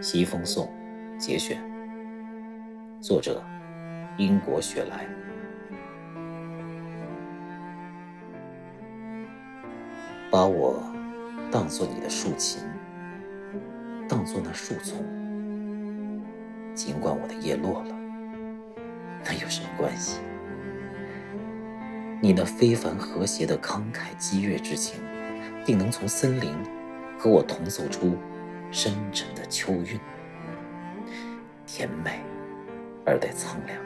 [0.00, 0.70] 西风颂
[1.18, 1.58] 节选，
[3.00, 3.42] 作者
[4.18, 5.06] 英国雪莱。
[10.30, 10.82] 把我
[11.50, 12.60] 当做你的竖琴，
[14.06, 15.02] 当做那树丛。
[16.74, 17.96] 尽管我的叶落了，
[19.24, 20.20] 那有什么关系？
[22.20, 25.00] 你那非凡和谐的慷慨激越之情，
[25.64, 26.54] 定能从森林
[27.18, 28.14] 和我同奏出
[28.70, 29.98] 深沉的秋韵，
[31.66, 32.20] 甜美
[33.04, 33.78] 而带苍凉。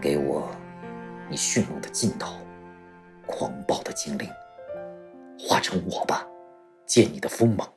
[0.00, 0.50] 给我
[1.28, 2.36] 你迅猛的劲头，
[3.26, 4.28] 狂暴的精灵，
[5.38, 6.26] 化成我吧，
[6.86, 7.68] 借你的锋芒，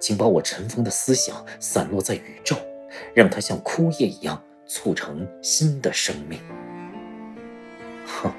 [0.00, 2.56] 请把我尘封的思想散落在宇宙，
[3.14, 6.40] 让它像枯叶一样促成新的生命。
[8.06, 8.32] 哼，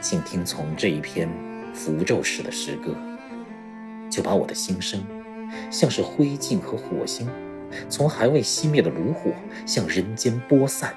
[0.00, 1.28] 请听从这一篇
[1.72, 2.94] 符咒式的诗歌，
[4.12, 5.02] 就把我的心声，
[5.70, 7.26] 像是灰烬和火星，
[7.88, 9.30] 从还未熄灭的炉火
[9.64, 10.94] 向人间播散，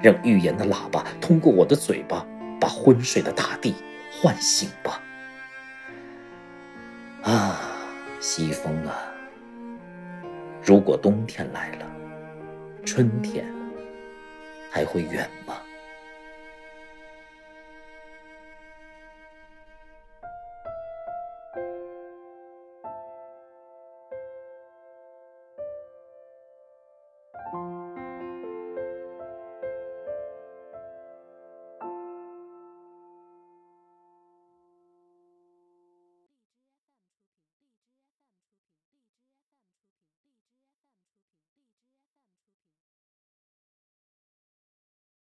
[0.00, 2.24] 让预言的喇叭通过我的嘴巴，
[2.60, 3.74] 把昏睡的大地
[4.12, 5.02] 唤醒吧。
[7.22, 7.60] 啊，
[8.20, 8.94] 西风啊，
[10.62, 11.86] 如果冬天来了，
[12.84, 13.44] 春天
[14.70, 15.56] 还会远吗？